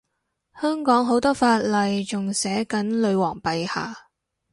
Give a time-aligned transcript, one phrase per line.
[0.59, 4.07] 香港好多法例仲寫緊女皇陛下